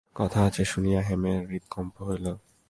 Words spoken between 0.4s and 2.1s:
আছে শুনিয়া হেমের হৃৎকম্প